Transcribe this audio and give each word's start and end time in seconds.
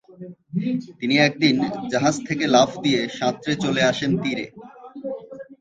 তিনি 0.99 1.15
একদিন 1.19 1.55
জাহাজ 1.91 2.15
থেকে 2.27 2.45
লাফ 2.55 2.71
দিয়ে 2.83 3.01
সাঁতরে 3.17 3.53
চলে 3.63 3.81
আসেন 3.83 4.11
তীরে। 4.23 4.45